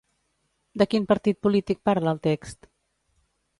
De 0.81 0.87
quin 0.93 1.05
partit 1.11 1.39
polític 1.47 1.83
parla 1.91 2.17
el 2.17 2.25
text? 2.27 2.69